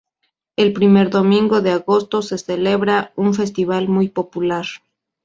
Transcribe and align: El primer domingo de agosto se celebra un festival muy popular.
El 0.55 0.73
primer 0.73 1.11
domingo 1.11 1.61
de 1.61 1.69
agosto 1.69 2.23
se 2.23 2.39
celebra 2.39 3.13
un 3.15 3.35
festival 3.35 3.87
muy 3.87 4.09
popular. 4.09 4.65